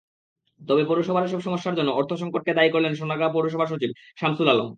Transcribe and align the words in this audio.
তবে 0.61 0.83
পৌরসভার 0.85 1.23
এসব 1.23 1.41
সমস্যার 1.41 1.77
জন্য 1.77 1.89
অর্থসংকটকে 1.91 2.51
দায়ী 2.53 2.69
করলেন 2.71 2.93
সোনারগাঁ 2.95 3.33
পৌরসভার 3.33 3.67
সচিব 3.67 3.91
শামসুল 4.17 4.47
আলম। 4.49 4.67